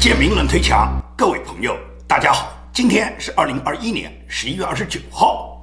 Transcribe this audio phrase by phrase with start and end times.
[0.00, 1.76] 建明论推墙，各位朋友，
[2.06, 5.62] 大家好，今天是二零二一年十一月二十九号。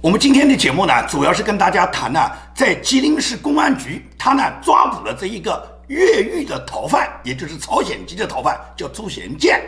[0.00, 2.20] 我们今天的节目呢，主要是跟大家谈呢，
[2.52, 9.62] 在吉林市公安局，他呢抓捕了这一个越狱的逃犯，也就是朝鲜籍的逃犯，叫朱贤建。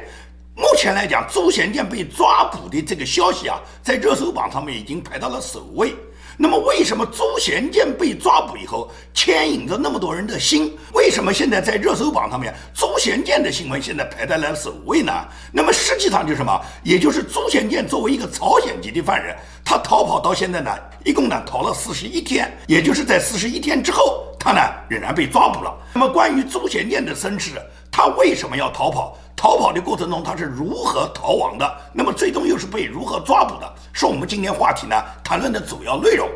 [0.56, 5.94] 目前来讲，朱贤建被抓捕的这个消息啊，在热搜榜上面已经排到了首位。
[6.42, 10.74] 那么，为什么朱贤建被抓捕以后牵引着那么多人的心？
[10.94, 15.12] 为什么现在在热搜榜上面朱贤建的新闻现在排在了首位呢？
[15.52, 16.58] 那么实际上就是什么？
[16.82, 20.74] 也就是朱贤建作为一个朝鲜籍的犯人，他逃跑到现在呢，
[21.04, 25.76] 一共呢逃了四十一天，也就是在四十一天之后，他呢仍然被抓捕了。
[25.92, 27.60] 那么关于朱贤建的身世，
[27.92, 29.14] 他为什么要逃跑？
[29.40, 31.66] 逃跑的过程中他是如何逃亡的？
[31.94, 33.74] 那么最终又是被如何抓捕的？
[33.90, 34.94] 是我们今天话题呢
[35.24, 36.28] 谈论的主要内容。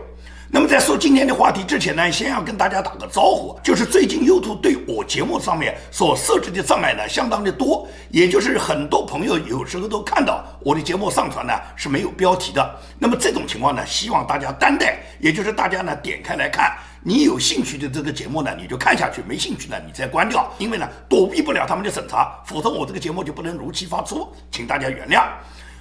[0.50, 12.74] 那么在说今天的话题之前呢，先要跟大家打个招呼，就是最近 YouTube 对我节目上面所设置的障碍呢相当的多，也就是很多朋友有时候都看到我的节目上传呢是没有标题的。
[12.98, 16.74] 那么这种情况呢，希望大家担待，也就是大家呢点开来看。
[17.06, 20.50] 你有兴趣的这个节目呢，你就看下去；没兴趣呢，你再关掉。
[20.56, 25.27] 因为呢，躲避不了他们的审查，否则我这个节目就不能如期发出，请大家原谅。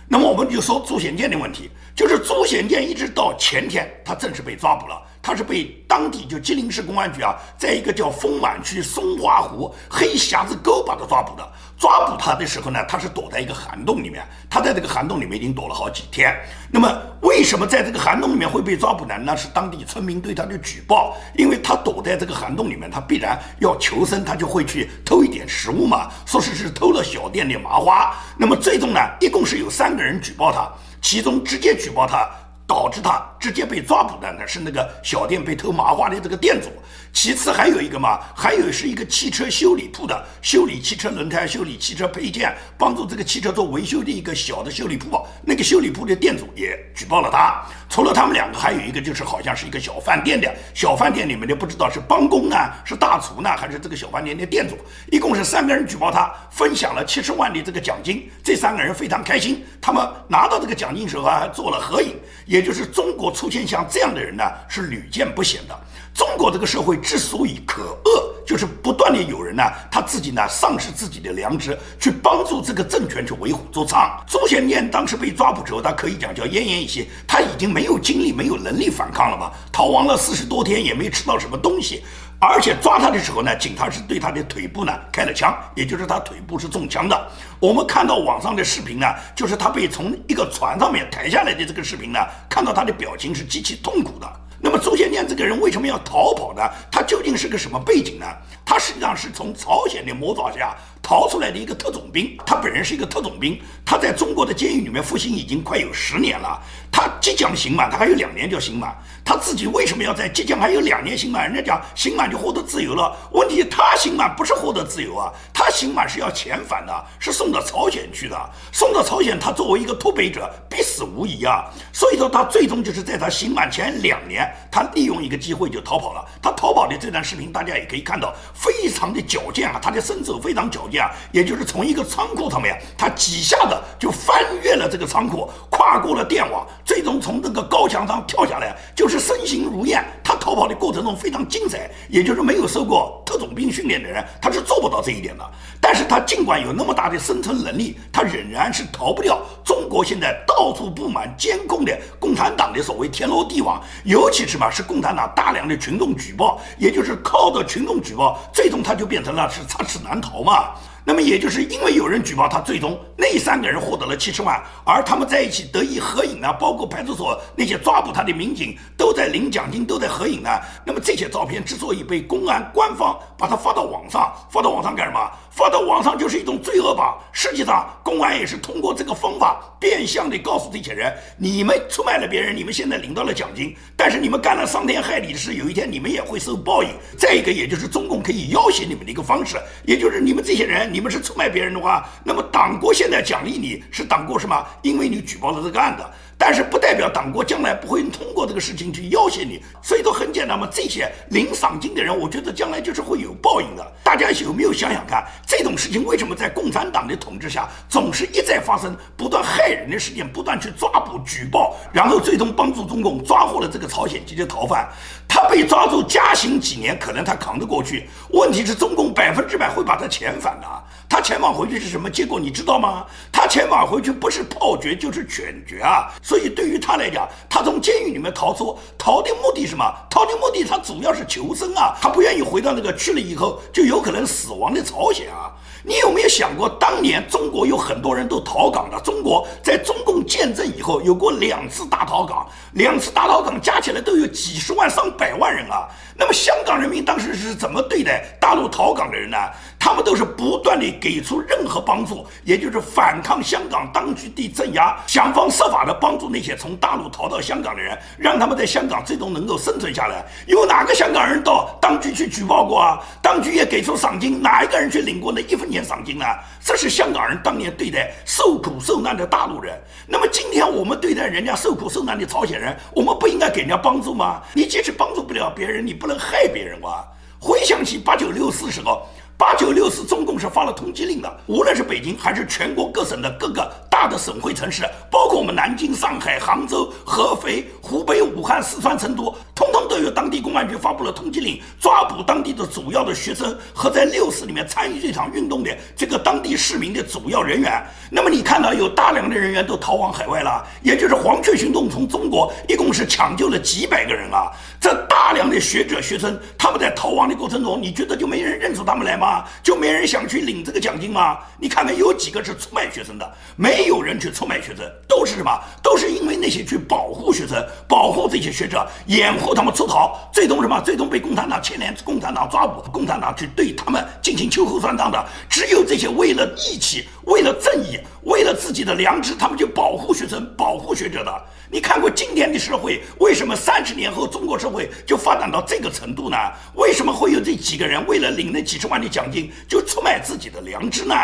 [0.05, 5.01] 那么我们就说朱显建的问题，就是朱显建一直到前天，他正式被抓捕了。
[5.23, 11.51] 他是被当地就吉林市公安局啊，在一个叫丰满区松花湖黑匣子沟把他抓捕的。
[11.79, 14.21] 抓捕他的时候呢，他是躲在一个涵洞里面。
[14.49, 16.37] 他在这个涵洞里面已经躲了好几天。
[16.69, 19.15] 那么为什么在这个涵洞里面会被抓捕呢？
[19.17, 26.09] 那是当地村民对他的举报，因为他躲在这个涵洞里面，他必然要求生，他就会去偷一点食物嘛。
[26.25, 28.13] 说是是偷了小店的麻花。
[28.37, 30.69] 那么最终呢，一共是有三个人举报他，
[31.01, 32.29] 其中直接举报他。
[32.65, 36.69] 导致他直接被抓捕的呢是那个小店被偷麻花的这个店主，
[37.11, 47.61] 其次还有一个嘛，还有是一个汽车修理铺的修理汽车轮胎、修理汽车配件、帮助这个汽车做维修的一个小的修理铺，那个修理铺的店主也举报了他。
[47.89, 52.55] 除了他们两个，还有一个就是好像是一个小饭店的小饭店里面的不知道是帮工呢，
[52.85, 54.77] 是大厨呢，还是这个小饭店的店主，
[55.11, 58.31] 一共是三个人举报他，分享了七十万的这个奖金。
[58.41, 62.15] 这三个人非常开心，他们拿到这个奖金时候还做了合影。
[62.45, 65.75] 也就是中国出现像这样的人呢，是屡见不鲜的。
[66.13, 74.11] 中国这个社会之所以可恶，就是不断的有人呢，他自己呢丧失自己的良知，去帮助这个政权去为虎作伥。
[74.27, 82.03] 朱贤念当时被抓捕之后，他可以讲叫奄奄一息，他已经没有精力、没有能力反抗了嘛，逃亡了四十多天，也没吃到什么东西。
[82.45, 87.27] 而且抓他的时候呢，警察是对他的腿部呢开了枪，也就是他腿部是中枪的。
[87.59, 94.27] 我们看到网上的视频呢，就是他被从一个船上面抬下来的这个视频呢，看到他的表情是极其痛苦的。
[94.63, 96.63] 那么周先念这个人为什么要逃跑呢？
[96.89, 98.25] 他究竟是个什么背景呢？
[98.65, 106.57] 他实际上是从朝鲜的魔爪下逃出来的一个特种兵，他本人是一个特种兵，他在中国的监狱里面服刑已经快有十年了。
[106.89, 108.95] 他即将刑满，他还有两年就刑满。
[109.25, 111.45] 他自己为什么要在即将还有两年刑满？
[111.45, 113.13] 人家讲刑满就获得自由了。
[113.31, 118.49] 问题他刑满不是获得自由啊，他刑满是要遣返的，是送到朝鲜去的。
[118.71, 121.65] 送到朝鲜，他作为一个脱北者，必死无疑啊。
[121.91, 126.25] 所以说，他最终就是在他刑满前两年，他利用一个机会就逃跑了。
[126.41, 131.11] 他逃跑的这段视频，大家也可以看到，非常的矫健啊，他的身手非常矫健啊。
[131.31, 135.49] 也就是从一个仓库上面，他几下子就翻越了这个仓库，
[135.83, 136.65] 跨过了电网。
[136.85, 140.01] 最终从这个高墙上跳下来，就是身形如燕。
[140.23, 145.43] 他逃跑的过程中非常精彩，也就是没有受过特种兵训练的人，他是做不到这一点的。
[145.81, 160.69] 但是他尽管有那么大的生存能力，他仍然是逃不掉中国现在到处布满监控的共产党的所谓天罗地网，尤其是嘛是共产党大量的群众举报，也就是靠着群众举报，最终他就变成了是插翅难逃嘛。
[161.05, 170.49] 那么也就是因为有人举报他，最终那三个人获得了七十万，而他们在一起得以合影呢，包括派出所那些抓捕他的民警都在领奖金，都在合影呢。
[170.85, 175.29] 那么这些照片之所以被公安官方把它发到网上，发到网上干什么？
[175.55, 177.19] 发到网上就是一种罪恶吧。
[177.31, 186.89] 实际上，公安也是通过这个方法变相的告诉这些人：你们出卖了别人，你们现在领到了奖金，但是你们干了伤天害理的事，有一天你们也会受报应。
[187.17, 190.91] 再一个，也就是中共可以要挟你们的一个方式，也就是你们这些人。
[190.91, 194.65] 你们是出卖别人的话，那么党国现在奖励你是党国什么？
[194.81, 196.03] 因为你举报了这个案子。
[196.37, 203.91] 但是不代表党国将来不会通过这个事情去要挟你，所以说很简单嘛，这些领赏金的人，我觉得将来就是会有报应的。
[204.03, 214.89] 大家有没有想想看，这种事情为什么在共产党的统治下总是一再发生，不断害人的事件，不断去抓捕举报，然后最终帮助中共抓获了这个朝鲜籍的逃犯，
[215.27, 218.09] 他被抓住加刑几年，可能他扛得过去。
[218.31, 220.67] 问题是中共百分之百会把他遣返的。
[221.09, 222.39] 他前往回去是什么结果？
[222.39, 223.05] 你知道吗？
[223.31, 226.11] 他前往回去不是炮决就是犬决啊！
[226.21, 229.85] 所以对于他来讲，他从监狱里面逃出，逃的目的是什么？
[230.09, 231.95] 逃的目的他主要是求生啊！
[232.01, 235.51] 他不愿意回到那个去了以后就有可能死亡的朝鲜啊！
[235.85, 238.99] 你有没有想过，当年中国有很多人都逃港的？
[239.01, 245.87] 中国在中共建政以后有过两次大逃港，两次大逃港加起来都有几十万上百万人啊！
[246.15, 249.37] 那么香港人民当时是怎么对待大陆逃港的人呢？
[249.83, 260.23] 他们都是不断地给出任何帮助，也就是反抗香港当局的镇压，想方设法的帮助那些从大陆逃到香港的人，让他们在香港最终能够生存下来。
[260.47, 262.97] 有哪个香港人到当局去举报过啊？
[263.21, 266.25] 当局也给出赏金，哪一个人去领过那一分钱赏金呢？
[266.63, 269.77] 这是香港人当年对待受苦受难的大陆人。
[270.07, 274.41] 那么今天我们对待人家受苦受难的朝鲜人，我们不应该给人家帮助吗？
[274.53, 277.05] 你即使帮助不了别人，你不能害别人哇！
[277.37, 279.05] 回想起八九六四时候。
[279.43, 297.85] 八九六四，中共是发了通缉令的，无论是北京还是全国各省的各个大的省会城市，包括我们南京、上海、杭州、合肥、湖北、武汉、四川、成都，通通都有当地公安局发布了通缉令，抓捕当地的主要的学生和在六四里面参与这场运动的这个当地市民的主要人员。
[298.09, 304.49] 那么你看到有大量的人员都逃往海外了，也就是黄雀行动从中国一共是抢救了几百个人啊！
[304.79, 309.32] 这大量的学者学生他们在逃亡的过程中，你觉得就没人认出他们来吗？
[309.61, 311.39] 就没人想去领这个奖金吗？
[311.59, 313.33] 你看看有几个是出卖学生的？
[313.55, 315.51] 没有人去出卖学生，都是什么？
[315.81, 320.81] 都是因为那些去保护学生、保护这些学者、掩护他们出逃，最终什么？
[320.81, 325.25] 最终被共产党牵连，共产党抓捕，共产党去对他们进行秋后算账的。
[325.49, 331.43] 只有这些为了义气、为了正义、为了自己的良知，他们就保护学生、保护学者的。
[331.73, 336.37] 你看过今天的社会，为什么三十年后中国社会就发展到这个程度呢？
[336.75, 341.15] 为什么会有这几个人为了领那几十万的奖金就出卖自己的良知呢？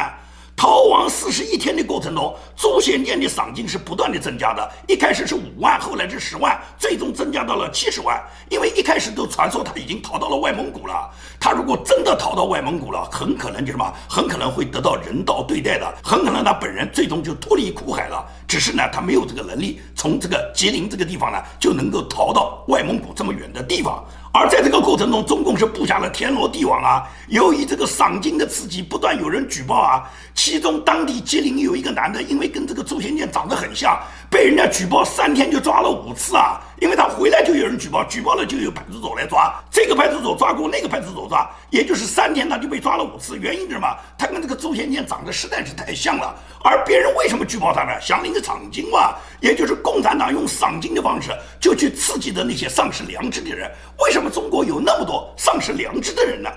[0.60, 4.70] 逃亡四十一天的过程中，朱贤建的赏金是不断的增加的。
[4.90, 8.22] 一开始是五万，后来是十万，最终增加到了七十万。
[8.50, 11.10] 因为一开始都传说他已经逃到了外蒙古了。
[11.40, 18.22] 他如果真的逃到外蒙古了，很可能就什么，很可能会得到人道对待的，很可能他本人最终就脱离苦海了。
[18.46, 24.04] 只是呢，他没有这个能力，从这个吉林这个地方呢，就能够逃到外蒙古这么远的地方。
[24.32, 27.04] 而在这个过程中，中共是布下了天罗地网啊！
[27.30, 30.04] 由于这个赏金的刺激，不断有人举报啊。
[30.36, 34.00] 其中当地吉林有一个男的，因为跟这个朱贤建长得很像，
[34.30, 36.62] 被人家举报三天就抓了五次啊。
[36.80, 43.38] 因为他回来就有人举报，举报了就有派出所来抓，这个派出所抓过，那个派出所抓，也就是三天他就被抓了五次。
[43.38, 43.88] 原因是什么？
[44.18, 46.36] 他跟这个周贤建长得实在是太像了。
[46.64, 48.00] 而别人为什么举报他呢？
[48.02, 53.70] 想领个赏金嘛，也就是共产党用赏金的方式就去刺激的那些丧失良知的人。
[54.00, 56.50] 为什么中国有那么多丧失良知的人呢？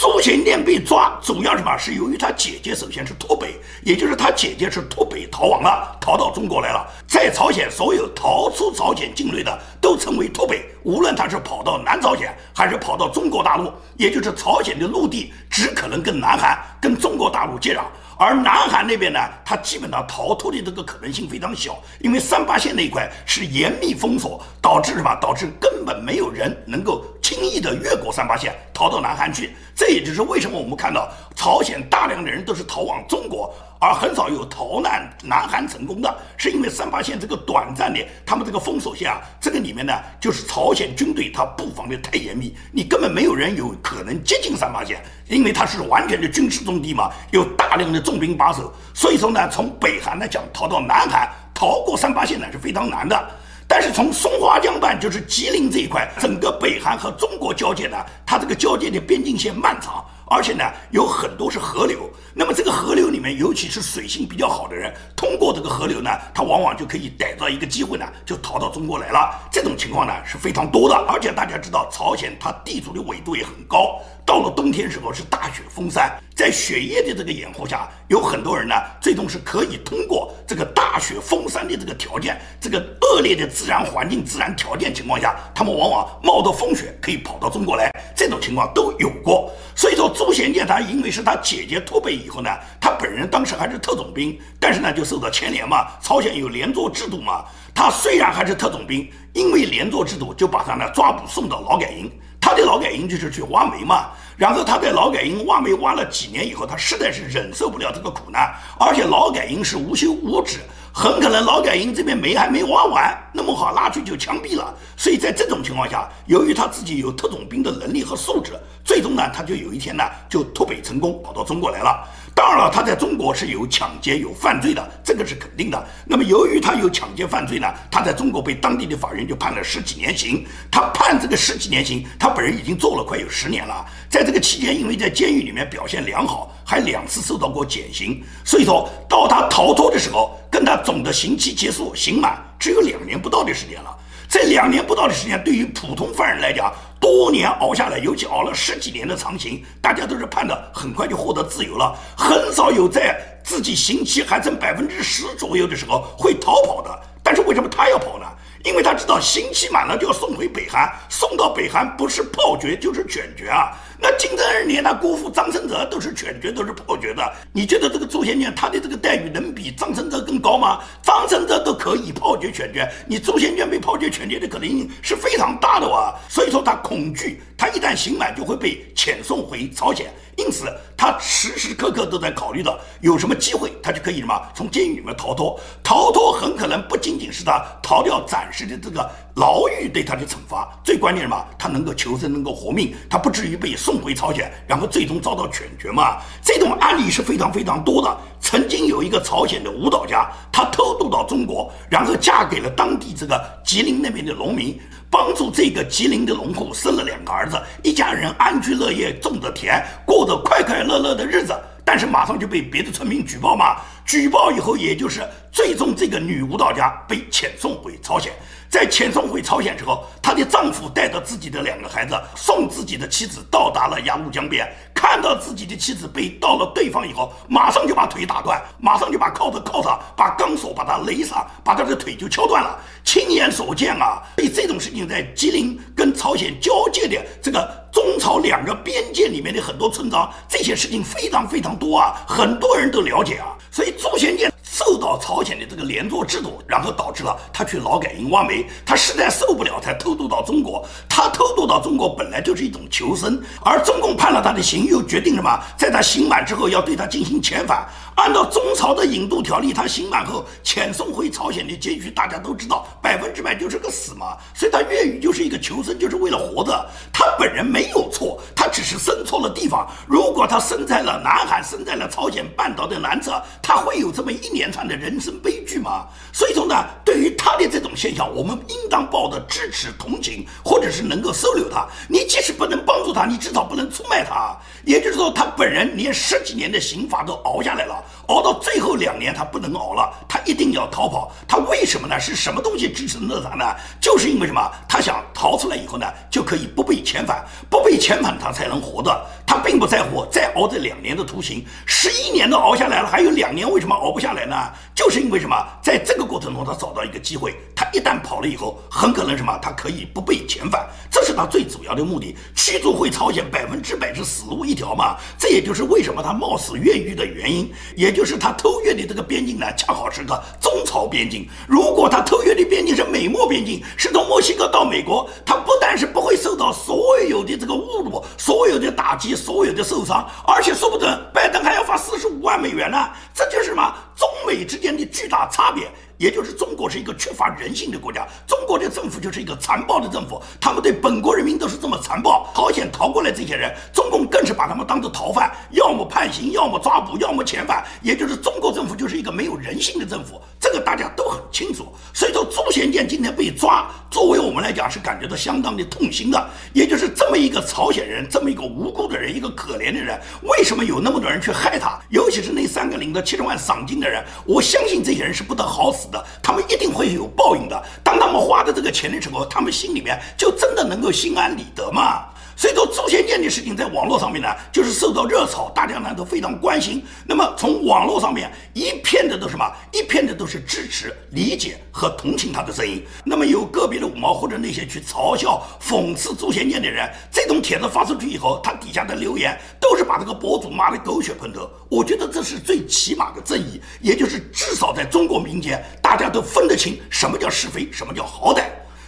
[0.00, 1.76] 朱贤建被抓，主要什么？
[1.76, 6.90] 是由于他姐姐首先是脱北，也就是他姐姐是脱北逃亡了，逃到中国来了。
[7.06, 17.82] 在朝鲜，所有逃出朝鲜境内的都称为脱北，无论他是跑到南朝鲜，还是跑到中国大陆，也就是朝鲜的陆地只可能跟南韩、跟中国大陆接壤。
[18.16, 25.14] 而南韩那边呢，他基本上逃脱的这个可能性非常小，因为三八线那一块是严密封锁，导致什么？
[25.20, 29.50] 导致根本没有人能够轻易的越过三八线逃到南韩去。
[29.74, 31.06] 这也就是为什么我们看到
[31.36, 33.54] 朝鲜大量的人都是逃往中国。
[33.78, 53.30] 而很少有逃难南韩成功的，是因为三八线这个短暂的，他们这个封锁线啊，这个里面呢，就是朝鲜军队他布防的太严密，你根本没有人有可能接近三八线，因为它是完全的军事重地嘛，有大量的重兵把守，所以说呢，从北韩来讲，逃到南韩，逃过三八线呢是非常难的。
[53.70, 57.96] 但是从松花江畔，就是吉林这一块，整个北韩和中国交界呢，
[58.26, 60.04] 它这个交界的边境线漫长。
[60.32, 62.08] 而且呢，有很多是河流。
[62.34, 69.38] 那么这个河流里面，尤其是水性比较好的人，通过这个河流呢，他往往就可以逮到一个机会呢，就逃到中国来了。
[69.52, 70.96] 这种情况呢是非常多的。
[71.08, 74.00] 而且大家知道，朝鲜它地处的纬度也很高，
[74.30, 87.90] 到了冬天时候是大雪封山，在雪夜的这个掩护下，有很多人呢，最终是可以通过这个大雪封山的这个条件，这个恶劣的自然环境、自然条件情况下，他们往往冒着风雪可以跑到中国来。
[88.14, 89.50] 这种情况都有过。
[89.74, 90.08] 所以说。
[90.14, 95.88] 朱贤建他因为是他姐姐脱北以后呢，他本人当时还是特种兵，但是呢就受到牵连嘛。
[96.00, 97.44] 朝鲜有连坐制度嘛，
[97.74, 102.08] 他虽然还是特种兵，因为连坐制度就把他呢抓捕送到劳改营。
[102.40, 104.08] 他的劳改营就是去挖煤嘛。
[104.36, 110.60] 然后他在劳改营挖煤挖了几年以后，他实在是忍受不了这个苦难，而且劳改营是无休无止。
[110.92, 114.74] 很可能劳改营这边煤还没挖完，那么好拉去就枪毙了。
[114.96, 122.08] 所以在这种情况下，由于他自己有特种兵的能力和素质，最终呢，他就有一天呢就脱北成功，跑到中国来了。
[122.34, 125.86] 当然了，他在中国是有抢劫、有犯罪的，这个是肯定的。
[126.06, 130.46] 那么，由于他有抢劫犯罪呢，他在中国被当地的法院就判了十几年刑。
[130.70, 133.84] 他判这个十几年刑，他本人已经坐了快有十年了。
[134.08, 138.22] 在这个期间，因为在监狱里面表现良好，还两次受到过减刑。
[138.44, 143.94] 所以说到他逃脱的时候，跟他总的刑期结束、刑满只有两年不到的时间了。
[144.28, 157.00] 这两年不到的时间，对于普通犯人来讲，多年熬下来，尤其熬了十几年的长刑，大家都是盼着很快就获得自由了，很少有在自己刑期还剩百分之十左右的时候会逃跑的。
[157.22, 158.26] 但是为什么他要跑呢？
[158.62, 163.72] 因为他知道刑期满了就要送回北韩，送到北韩不是炮决就是卷决啊。
[164.02, 167.22] 那金正恩连他姑父张承泽都是犬决，都是炮决的。
[167.52, 170.80] 你觉得这个朱先绢他的这个待遇能比张承泽更高吗？
[171.02, 176.14] 张承泽都可以炮决犬决，你朱先绢被炮决犬决的可能性是非常大的哇。
[176.30, 180.64] 所以说他恐惧，他一旦刑满就会被遣送回朝鲜，因此
[180.96, 185.60] 他时时刻刻都在考虑到有什么机会，他就可以什么从监狱里面逃脱。
[185.82, 191.46] 逃脱很可能不仅仅是他逃掉暂时的这个牢狱对他的惩罚，最关键什么？
[191.58, 193.89] 他能够求生，能够活命，他不至于被送。
[193.90, 196.18] 送回朝鲜，然后最终遭到犬绝嘛？
[196.44, 198.16] 这种案例是非常非常多的。
[198.40, 204.80] 曾经有一个朝鲜的舞蹈家，他偷渡到中国，然后嫁给了当地这个吉林那边的农民，
[205.10, 211.52] 帮助这个吉林的农户生了两个儿子，一家人安居乐业，种着田，过着快快乐乐的日子。
[211.92, 218.32] 但是马上就被别的村民举报嘛，举报以后，也就是最终这个女舞蹈家被遣送回朝鲜。
[218.68, 224.72] 在遣送回朝鲜之后，她的丈夫带着自己的两个孩子，送自己的妻子到达了鸭绿江边。
[224.94, 232.78] 看到自己的妻子被到了对方以后，马上就把腿打断，马上就把铐子铐上，把钢索把他勒上，把他的腿就敲断了。
[233.02, 234.22] 亲眼所见啊！
[234.36, 243.56] 所以这种事情在吉林跟朝鲜交界的这个中朝两个边界里面的很多村庄，这些事情非常非常多啊，很多人都了解啊。
[243.70, 244.52] 所以朱贤建。
[244.70, 250.86] 受到朝鲜的这个连坐制度，然后导致了他去劳改营挖煤，他实在受不了，才偷渡到中国。
[251.08, 257.84] 他偷渡到中国本来就是一种求生，而中共判了他的刑，又决定什么，在他刑满之后要对他进行遣返。
[258.14, 264.36] 按照中朝的引渡条例，他刑满后遣送回朝鲜的结局，大家都知道，百分之百就是个死嘛。
[264.54, 266.86] 所以他越狱就是一个求生，就是为了活着。
[267.12, 269.88] 他本人没有错，他只是生错了地方。
[270.08, 276.06] 如果他生在了南海，生在了朝鲜半岛的南侧，他会有这么一连串的人生悲剧吗？
[276.32, 281.86] 所以说呢，对于他的这种现象，我们应当抱着支持、同情，或者是能够收留他。
[282.08, 284.56] 你即使不能帮助他，你至少不能出卖他。
[284.84, 288.02] 也就是说，他本人连十几年的刑罚都熬下来了。
[288.26, 291.30] 熬到最后两年，他不能熬了，他一定要逃跑。
[291.46, 292.18] 他为什么呢？
[292.18, 293.64] 是什么东西支撑着他呢？
[294.00, 294.60] 就是因为什么？
[294.88, 299.26] 他想逃出来以后呢，就可以不被遣返，不被遣返，他才能活的。
[299.50, 304.54] 他并不在乎再熬这两年的徒刑，十一年都熬下来了，还有两年为什么熬不下来呢？
[304.94, 305.56] 就是因为什么？
[305.82, 309.58] 在这个过程中，他找到一个机会，他一旦跑了以后，很可能什么？
[309.60, 312.36] 他可以不被遣返，这是他最主要的目的。
[312.54, 315.16] 驱逐回朝鲜，百分之百是死路一条嘛。
[315.36, 321.44] 这也就是为什么他冒死越狱的原因，也就是他偷越的这个边境呢，恰好是个中朝边境。
[321.66, 333.08] 如果他偷越的边境是美墨边境，是从墨西哥到美国，他不但是不会受到所有的这个侮辱，所有的打击，所有的受伤，而且说不准拜登还要发四十五万美元呢。
[333.34, 333.92] 这就是什么？
[334.14, 335.90] 中美之间的巨大差别。
[336.20, 342.46] 也就是中国是一个缺乏人性的国家，中国的政府就是一个残暴的政府，他们对本国人民都是这么残暴。
[342.54, 347.82] 朝鲜逃过来这些人，中共更是把他们当做逃犯，要么判刑，要么抓捕，要么遣返。
[348.02, 351.86] 也就是中国政府就是一个没有人性的政府，这个大家都很清楚。
[352.12, 356.50] 所以说，朱贤建今天被抓，作为我们来讲是感觉到相当的痛心的。
[356.74, 361.98] 也就是这么一个朝鲜人，这么一个无辜的人，一个可怜的人，为什么有那么多人去害他？
[362.10, 366.09] 尤其是那三个领着七十万赏金的人，我相信这些人是不得好死。
[366.42, 367.82] 他们一定会有报应的。
[368.02, 372.24] 当他们花的这个钱的时候，他们心里面就真的能够心安理得吗？
[372.60, 377.02] 所以说，朱先建的事情在网络上面呢，就是受到热炒，大家呢都非常关心。
[377.26, 379.64] 那么从网络上面一片的都什么？
[379.92, 383.02] 一片的都是支持、理解和同情他的声音。
[383.24, 391.66] 那么有个别的五毛或者那些去嘲笑、讽刺朱先建的人，这种帖子发出去以后，他底下的留言都是把这个博主骂得狗血喷头。
[391.88, 398.64] 我觉得这是最起码的正义，也就是至少在中国民间，大家都分得清什么叫是非，什么叫好歹。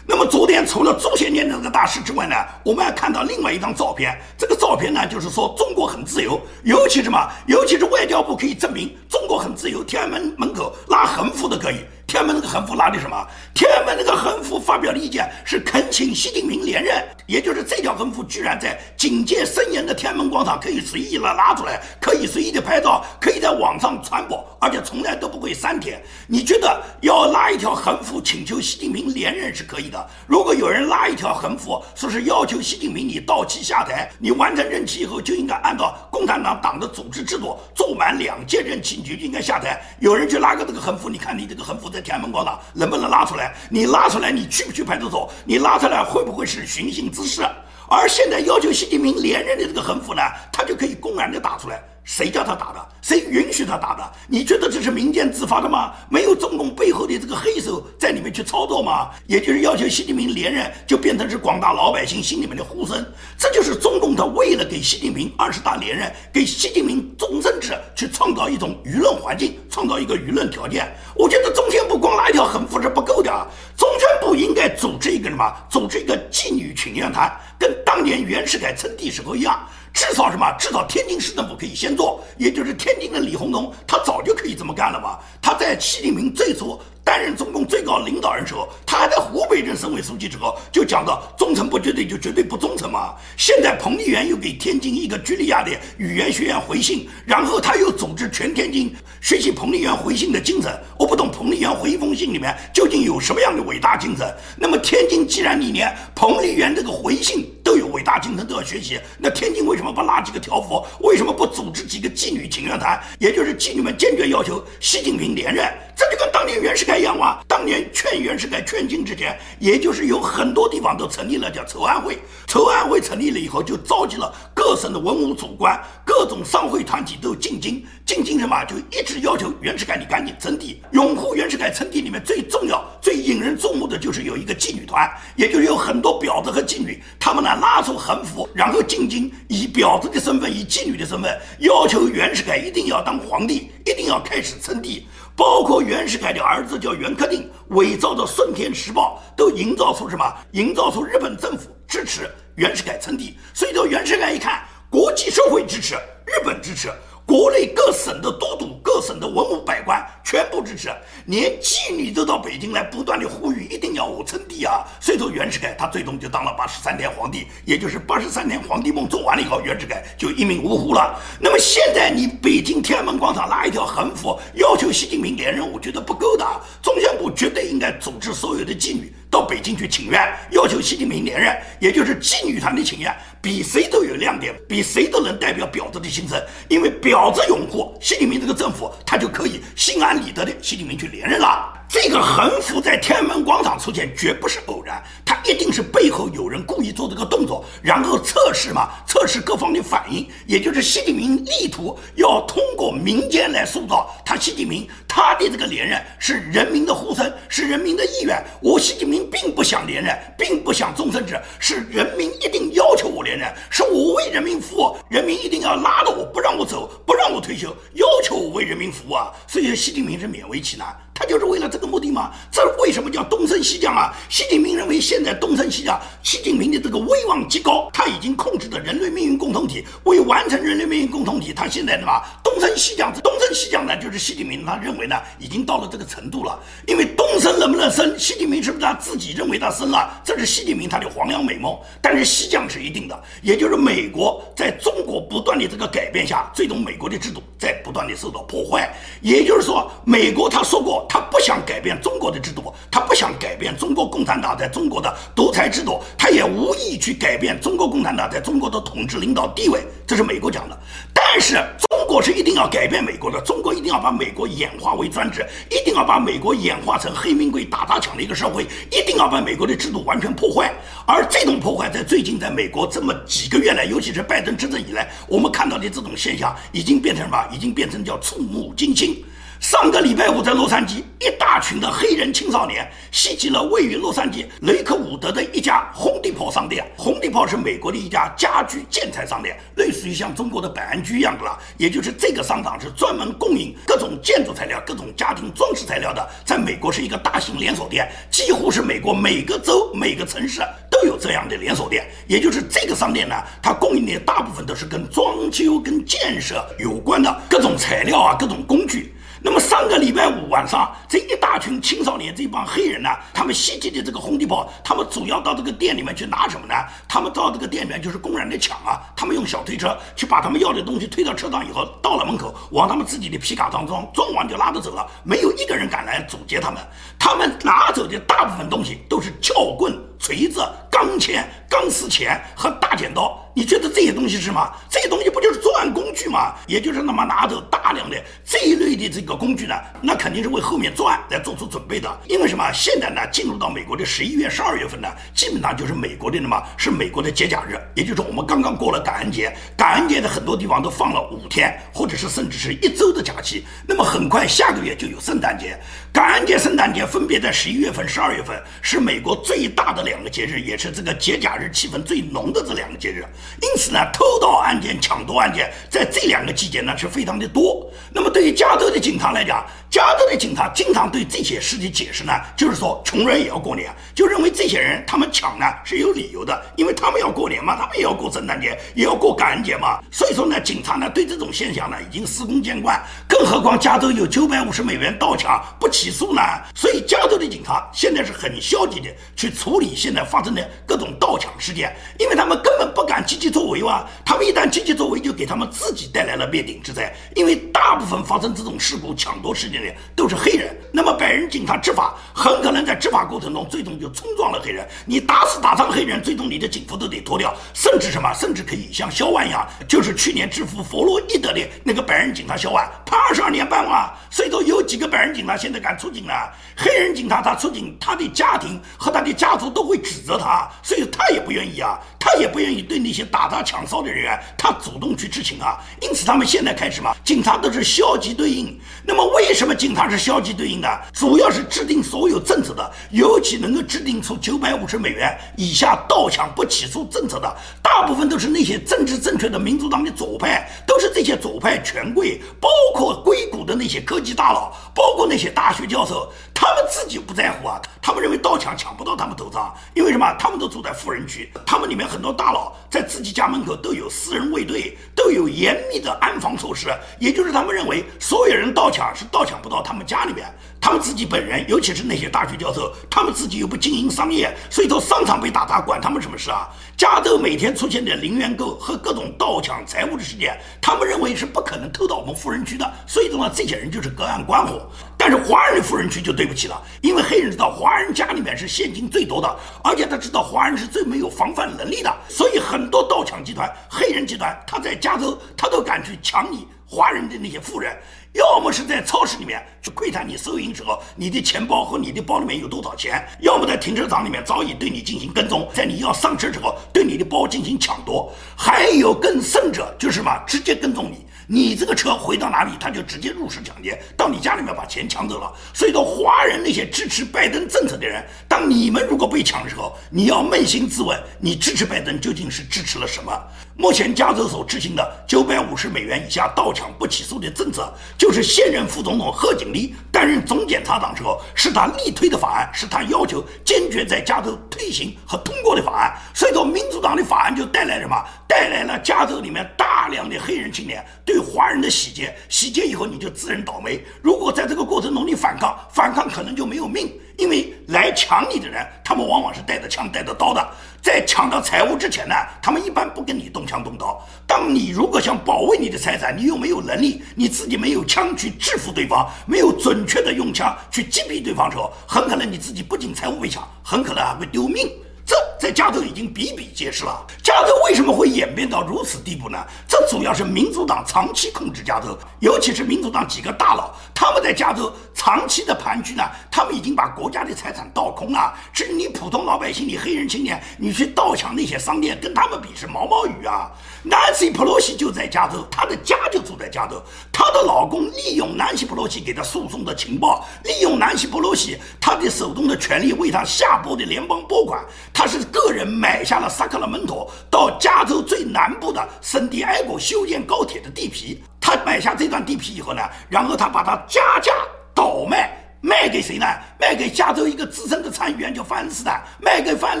[0.06, 4.18] 那么昨天除了朱先念的那个大师之外呢，我们还看到另外一张照片。
[4.36, 7.18] 这个照片呢，就是说中国很自由，尤其什么？
[7.46, 9.82] 尤其是外交部可以证明中国很自由。
[9.84, 11.76] 天安门门口拉横幅都可以。
[12.12, 13.26] 天安门那个横幅拉的什么？
[13.54, 25.98] 天安门那个横幅发表的意见是恳请习近平连任，也就是这条横幅居然在警戒森严的天安门广场可以随意的拉出来，可以随意的拍照，可以在网上传播，而且从来都不会删帖。
[26.26, 30.06] 你觉得要拉一条横幅请求习近平连任是可以的？
[30.26, 39.80] 如果有人拉一条横幅，说是要求习近平你到期下台，你完成任期以后就应该按照共产党党的组织制度做满两届任期，你就应该下台。
[39.98, 43.54] 有人去拉个这个横幅，你看你这个横幅在天安门广场能不能拉出来？
[43.70, 45.32] 你拉出来，你去不去派出所？
[45.44, 47.42] 你拉出来会不会是寻衅滋事？
[47.88, 51.82] 而现在要求习近平连任的这个横幅呢，他就可以公然的打出来。
[52.04, 52.88] 谁叫他打的？
[53.00, 54.12] 谁允许他打的？
[54.28, 55.92] 你觉得这是民间自发的吗？
[56.08, 59.10] 没有中共背后的这个黑手在里面去操作吗？
[59.26, 63.04] 也就是要求习近平连任，就变成是广大老百姓心里面的呼声。
[63.38, 70.92] 这就是中共他为了给习近平二十大连任，给习近平终身制去创造一种舆论环境，创造一个舆论条件。
[71.14, 75.52] 我觉得中宣部光拉一条横幅是不够的啊，中宣部应该组织一个什么？
[75.68, 79.66] 组织一个妓女请愿团，跟当年袁世凯称帝时候一样。
[79.92, 80.50] 至少什么？
[80.58, 85.18] 至少天津市政府可以先做，也就是天津的李鸿忠，他早就可以这么干了嘛。
[85.40, 93.14] 他在习近平最初担任中共最高领导人时候，他还在湖北任省委书记时候，就讲到忠诚不绝对就绝对不忠诚嘛。
[93.36, 100.72] 现在彭丽媛又给天津一个居利亚的语言学院回信，然后他又组织全天津学习彭丽媛回信的精神。
[100.98, 104.34] 我不懂彭丽媛回一封信里面究竟有什么样的伟大精神。
[104.56, 110.84] 那么天津既然你连彭丽媛这个回信都有伟大精神都要学习，那天津为什么不拉几个条幅？
[111.00, 113.00] 为什么不组织几个妓女请愿团？
[113.18, 117.38] 也就是妓女们坚决要求习近平连任，这就跟当年袁世凯一样嘛。
[117.46, 122.18] 当年劝袁世凯劝进之前，也就是有很多地方都成立了叫筹安会。
[122.46, 127.84] 筹安会成立了以后，就召集了各省的文武主官、各种商会团体都进京。
[128.04, 128.64] 进京什么？
[128.64, 130.82] 就一直要求袁世凯你赶紧称帝。
[130.92, 137.00] 拥护袁世凯称帝里面最重要、最引人注目的就是有一个妓女团，也就是有很多婊子和妓女，
[137.32, 145.06] 他们呢拉出横幅，然后进京以婊子的身份、以妓女的身份，要求袁世凯一定要当皇帝，一定要开始称帝。
[145.34, 150.30] 包括袁世凯的儿子叫袁克定，伪造的《顺天时报》都营造出什么？
[150.50, 153.38] 营造出日本政府支持袁世凯称帝。
[153.54, 155.94] 所以说袁世凯一看，国际社会支持，
[156.26, 156.92] 日本支持。
[157.24, 160.90] 国内各省的都督、各省的文武百官全部支持，
[161.26, 164.84] 连妓女都到北京来，不断的呼吁一定要我称帝啊！
[165.00, 171.18] 所以说袁世凯他最终就当了八十三天皇帝，也就是八十三天皇帝梦做完了以后，袁世凯就一命呜呼了。
[171.40, 176.44] 那么现在你北京天安门广场拉一条横幅，要求习近平连任，我觉得不够的。
[176.82, 187.32] 中宣部绝对应该组织所有的妓女到北京去请愿，要求习近平连任，也就是妓女团的请愿，比谁都有亮点，比谁都能代表婊子的心声，因为婊。
[187.32, 191.72] 子拥护习近平这个政府，他就可以心安理得的习近平去连任了。
[191.92, 208.42] 这个横幅在天安门广场出现，绝不是偶然，它一定是背后有人故意做这个动作，然后测试嘛，测试各方的反应，也就是习近平力图要通过民间来塑造他习近平他的这个连任是人民的呼声，是人民的意愿。
[208.62, 219.30] 我习近平并不想连任，并不想终身制，是人民一定要求我连任，是我为人民服务，人民一定要拉着我不让我走，不让我退休，要求我为人民服务啊！
[219.46, 220.86] 所以习近平是勉为其难。
[221.14, 222.32] 他就是为了这个目的吗？
[222.50, 224.12] 这为什么叫东升西降啊？
[224.28, 229.84] 习近平认为现在东升西降，习近平的这个威望极高，他已经控制着人类命运共同体。
[230.04, 233.12] 为完成人类命运共同体，他现在什么东升西降？
[233.22, 236.58] 东升西降呢，就是习近平他认为呢，已经到了这个程度了。
[236.86, 240.20] 因为东升能不能升，习近平是不是他自己认为他升了？
[240.24, 241.78] 这是习近平他的黄粱美梦。
[242.00, 248.92] 但是西降是一定的，也就是美国在中国不断的这个改变下，最终美国的制度在不断的受到破坏。
[249.20, 251.01] 也就是说，美国他说过。
[251.08, 260.78] 他不想改变中国的制度，他不想改变中国共产党在中国的独裁制度，他也无意去改变中国共产党在中国的统治领导地位，这是美国讲的。
[261.12, 261.54] 但是
[261.88, 270.70] 中国是一定要改变美国的，中国一定要把美国演化为专制，一定要把美国演化成黑名贵打砸抢的一个社会，一定要把美国的制度完全破坏。
[271.06, 277.48] 而这种破坏在最近在美国这么几个月来，尤其是拜登执政以来，我们看到的这种现象已经变成什么？
[277.50, 279.24] 已经变成叫触目惊心。
[279.62, 286.84] 上个礼拜五，在洛杉矶，一大群的黑人青少年袭击了位于洛杉矶雷克伍德的一家红地炮商店。
[286.96, 291.56] 红地炮是美国的一家家居建材商店，类似于像中国的百安居一样的了。
[291.78, 302.04] 也就是这个商场是专门供应各种建筑材料、各种家庭装饰材料的，在美国是一个大型连锁店，几乎是美国每个州、每个城市都有这样的连锁店。
[302.26, 309.14] 也就是这个商店呢，它供应的大部分都是跟装修、跟建设有关的各种材料啊、各种工具。
[309.44, 316.74] 那么上个礼拜五晚上，这一大群青少年这帮黑人呢，他们袭击的这个红地堡，他们主要到这个店里面去拿什么呢？
[317.08, 319.02] 他们到这个店里面就是公然的抢啊！
[319.16, 326.80] 他们用小推车去把他们要的东西推到车上以后，到了门口往他们自己的皮卡当中装完就拉着走了，没有一个人敢来阻截他们。
[327.18, 329.92] 他们拿走的大部分东西都是撬棍、
[330.22, 333.36] 锤子、钢钳、钢丝钳和大剪刀。
[333.54, 334.72] 你觉得这些东西是什么？
[334.88, 336.54] 这些东西不就是作案工具吗？
[336.66, 339.74] 也就是那么拿走大量的这一类的这个工具呢？
[340.00, 342.08] 那肯定是为后面作案来做出准备的。
[342.28, 342.72] 因为什么？
[342.72, 346.62] 现在呢，进入到美国的十一月、十二月份呢，基本上就是美国的什么？
[346.78, 353.66] 是美国的节假日，也就是我们刚刚过了感恩节，感恩节的很多地方都放了五天，或者是甚至是一周的假期。
[353.86, 355.78] 那么很快下个月就有圣诞节，
[356.10, 363.24] 感恩节、圣诞节分别在十一月份、十二月份，是美国最大的两两个节日，也是这个节假日气氛最浓的这两个节日。
[363.62, 367.90] 因此呢，偷盗案件、抢夺案件在这两个季节呢是非常的多。
[368.12, 380.00] 那么对于加州的警察来讲，加州的警察经常对这些事的解释呢，就是说穷人也要过年，就认为这些人他们抢呢是有理由的，因为他们要过年嘛，他们也要过圣诞节，也要过感恩节嘛。
[380.10, 382.98] 所以说呢，警察呢对这种现象呢已经司空见惯。
[383.28, 386.40] 更何况加州有九百五十美元盗抢不起诉呢，
[386.74, 399.81] 所以加州的警察现在是很消极的去处理现在发生的各种盗抢事件，因为他们根本不敢积极作为哇，他们一旦积极作为，就给他们自己带来了灭顶之灾，因为大部分发生这种事故抢夺事件。
[400.14, 404.86] 都是黑人，那么白人警察执法很可能在执法过程中最终就冲撞了黑人。
[405.06, 414.12] 你打死打伤黑人，最终你的警服都得脱掉，甚至什么，甚至可以像肖万一样，就是去年制服佛洛伊德的那个白人警察肖万，判二十二年半啊。
[414.30, 416.32] 所以说，有几个白人警察现在敢出警呢？
[416.76, 421.98] 黑人警察他出警，他的家庭和他的家族都会指责他，所以他也不愿意啊。
[422.24, 425.76] 他也不愿意对那些打砸抢烧的人员，他主动去知情啊。
[426.00, 428.78] 因此，他们现在开始嘛，警察都是消极对应。
[429.04, 430.88] 那么，为什么警察是消极对应的？
[431.12, 446.32] 主要是制定所有政策的，尤其能够制定出九百五十美元以下盗抢不起诉政策的，大部分都是那些政治正确的民主党的左派，都是这些左派权贵，包括硅谷的那些科技大佬，包括那些大学教授。
[446.54, 450.32] 他们自己不在乎啊，他们认为盗抢抢不到他们头上，因为什么？
[450.38, 456.86] 他们都住在富人区，他们里面很多大佬在自己家门口都有私人卫队，都有严密的安防措施，
[457.18, 460.46] 也就是他们认为所有人盗抢是盗抢不到他们家里面。
[460.82, 466.68] 他们自己本人，尤其是那些大学教授，他们自己又不经营商业，所以说商场被打砸，管他们什么事啊？
[466.96, 474.84] 加州每天出现的零元购和各种盗抢财物的事件，他们认为是不可能偷到我们富人区的，所以说呢，这些人就是隔岸观火。
[475.16, 487.96] 但是华人的富人区就对不起了，因为黑人知道华人家里面是现金最多的，而且他知道华人是最没有防范能力的，所以很多盗抢集团、黑人集团，他在加州他都敢去抢你华人的那些富人。
[488.32, 505.52] 要么是在超市里面去窥探你收银时候你的钱包和你的包里面有多少钱，要么在停车场里面早已对你进行跟踪，在你要上车之后对你的包进行抢夺，还有更甚者就是什么，直接跟踪你，你这个车回到哪里，他就直接入室抢劫，到你家里面把钱抢走了。
[505.74, 513.38] 所以说，华人那些支持拜登政策的人，当你们如果被抢的时候，你要扪心自问，你支持拜登究竟是支持了什么？
[513.76, 517.92] 目前加州所执行的九百五十美元以下盗抢不起诉的政策。
[518.16, 526.14] 就是现任副总统贺锦丽担任总检察长时候，是他力推的法案，是他要求坚决在加州推行和通过的法案。
[526.32, 528.16] 所以说，民主党的法案就带来什么？
[528.48, 534.00] 带来了加州里面大量的黑人青年对华人的洗劫，洗劫以后你就自认倒霉。
[534.22, 537.12] 如果在这个过程中你反抗，反抗可能就没有命。
[537.38, 540.64] 因为来抢你的人，他们往往是带着枪带着刀的，
[541.02, 544.22] 在抢到财物之前呢，他们一般不跟你动枪动刀。
[544.46, 554.90] 当你如果想保卫你的财产，你又没有能力，你自己没有枪去制服对方，没有准确的用枪去击毙对方的时候，很可能你自己不仅财物被抢，很可能还会丢命。
[555.24, 557.24] 这在加州已经比比皆是了。
[557.42, 559.58] 加州为什么会演变到如此地步呢？
[559.86, 568.52] 这主要是民主党长期控制加州，尤其是民主党几个大佬，他们在加州长期的盘踞呢，他们已经把国家的财产倒空了。
[568.72, 573.70] 至于你普通老百姓，你黑人青年，你去盗抢那些商店，跟他们比是毛毛雨啊。
[574.04, 577.00] Nancy Pelosi 就在加州，她的家就住在加州，
[577.32, 584.84] 她的老公利用 Nancy Pelosi 给她输送的情报，利用 Nancy Pelosi 她的手中的权力为她下拨的联邦拨款。
[585.12, 591.42] 他是个人买下了萨克拉门托到加州最南部的圣地埃国修建高铁的地皮。
[591.60, 594.52] 他买下这段地皮以后呢，然后他把它加价
[594.94, 596.46] 倒卖卖给谁呢？
[596.78, 600.00] 卖给加州一个资深的参议员叫范恩斯坦，卖给范恩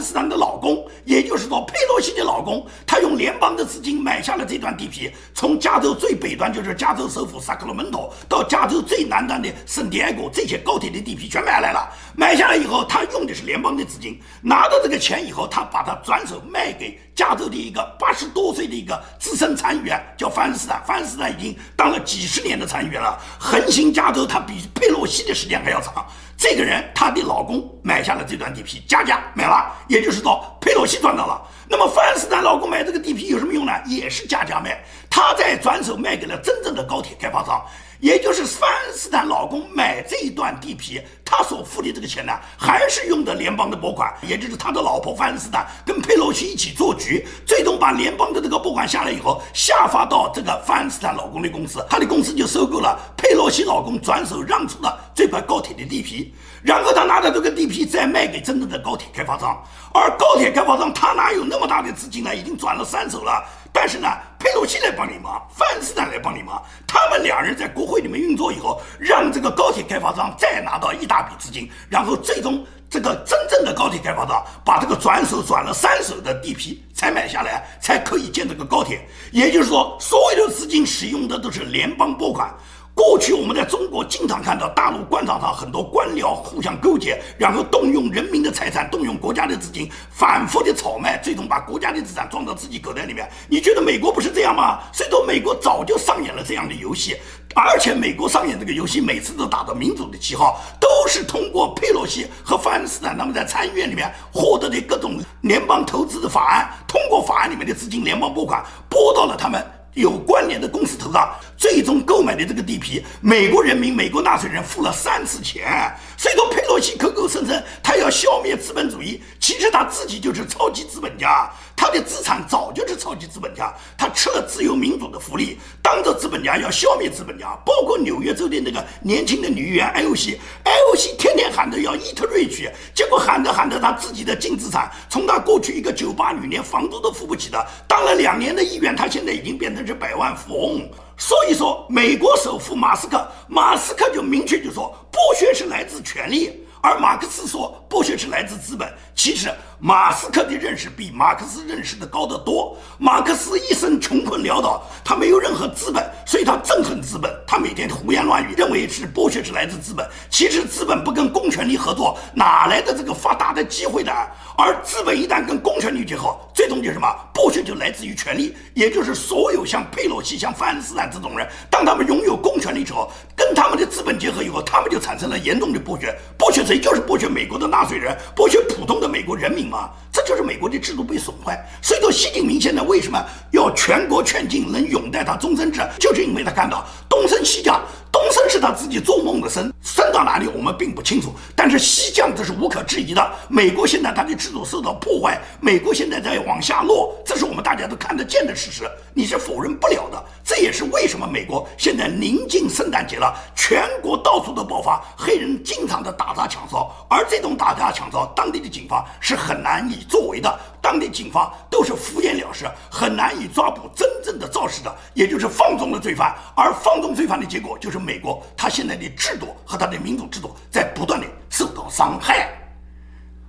[0.00, 11.88] 斯坦的老公，也就是说佩洛西的老公，他用联邦的资金买下了这段地皮，从加州最北端就是加州首府萨克拉门托到加州最南端的圣地亚哥，这些高铁的地皮全买来了。
[12.14, 20.80] 买下来以后，他用的是联邦的资金，拿到这个钱以后，他把它转手卖给加州的一个八十多岁的一个资深参议员，叫范恩斯坦。
[20.86, 26.06] 范恩斯坦已经当了几十年的参议员了，横行加州，他比佩洛西的时间还要长。
[26.36, 31.42] 这个人，她的老公买下了这段地皮，加价买了，也就是说佩洛西赚到了。
[31.68, 33.72] 那么范斯坦老公买这个地皮有什么用呢？
[33.86, 37.64] 也是加价卖，他再转手卖给了真正的高铁开发商。
[38.02, 59.62] 也就是范斯坦老公买这一段地皮，他所付的这个钱呢，还是用的联邦的拨款，也就是他的老婆范斯坦跟佩洛西一起做局，最终把联邦的这个拨款下来以后，下发到这个范斯坦老公的公司，他的公司就收购了佩洛西老公转手让出的这块高铁的地皮，然后他拿着这个地皮再卖给真正的高铁开发商，
[59.94, 62.34] 而高铁开发商他哪有那么大的资金呢？
[62.34, 63.44] 已经转了三手了。
[63.72, 64.08] 但是呢，
[64.38, 79.00] 佩洛西来帮你忙，范斯坦来帮你忙，他们两人在国会里面运作以后，让这个高铁开发商再拿到一大笔资金，然后最终这个真正的高铁开发商把这个转手转了三手的地皮才买下来，才可以建这个高铁。
[79.32, 82.54] 也就是说，所有的资金使用的都是联邦拨款。
[82.94, 93.28] 过去我们在中国经常看到大陆官场上很多官僚互相勾结，然后动用人民的财产，动用国家的资金，反复的炒卖，最终把国家的资产装到自己口袋里面。
[93.48, 94.78] 你觉得美国不是这样吗？
[94.92, 97.16] 所以说美国早就上演了这样的游戏，
[97.54, 109.64] 而且美国上演这个游戏每次都打着民主的旗号，都是通过佩洛西和范斯坦他们在参议院里面获得的各种联邦投资的法案，通过法案里面的资金，联邦拨款拨到了他们。
[109.94, 115.94] 有关联的公司头上，最终购买的这个地皮，美国人民、美国纳税人付了三次钱。
[116.16, 121.50] 所以说，佩洛西口口声声他要消灭资本主义，其实他自己就是超级资本家。
[121.82, 140.88] 他的资产早就是超级资本家，他吃了自由民主的福利，当着资本家要消灭资本家，包括纽约州的那个年轻的女议员艾欧西，艾欧西天天喊着要伊特瑞去，结果喊着喊着，他自己的净资产从他过去一个酒吧女连房租都付不起的，当了两年的议员，他现在已经变成是百万富翁。
[141.18, 146.61] 所以说，美国首富马斯克，马斯克就明确就说，剥削是来自权力。
[146.82, 152.76] 而马克思说剥削是来自资本，其实马斯克的认识比马克思认识的高得多。
[152.98, 157.32] 马克思一生穷困潦倒，他没有任何资本，所以他憎恨资本。
[157.46, 160.04] 他每天胡言乱语，认为是剥削是来自资本。
[160.28, 164.12] 其实资本不跟公权力合作，哪来的这个发达的机会的？
[164.58, 167.06] 而资本一旦跟公权力结合，最终就什么？
[167.32, 176.71] 剥削就来自于权力，也就是所有像佩洛西、像范斯坦这种人，当他们拥有公权力之后，跟他们的资本结合以后，他们就产生了严重的剥削，剥削。
[176.72, 181.62] 也就是剥削美国的纳税人，剥削普通的美国人民嘛，这就是美国的制度被损坏。
[181.82, 187.82] 所以说，习近平现在为什么要全国劝进，能拥戴他终身制，就是因为他看到东升西降。
[188.10, 191.32] 东升是他自己做梦的升，升到哪里我们并不清楚。
[191.56, 193.32] 但是西降这是无可置疑的。
[193.48, 200.22] 美国现在它的制度受到破坏，美国现在在往下落，这是我们大家都看得见的事实，你是否认不了的。
[200.44, 210.60] 这也是为什么美国现在临近圣诞节了，全国到处都爆发黑人经常的打砸抢烧，而这种打砸抢烧，当地的警方是很难以作为的。
[210.80, 216.34] 当地警方都是敷衍了事，很难以抓捕真正的肇事者，也就是放纵的罪犯。
[216.56, 222.48] 而放纵罪犯的结果，就是美国他现在的制度和他的民主制度在不断的受到伤害。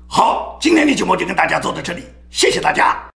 [0.08, 3.13] 好，今天的节目就跟大家做到这里，谢谢大家。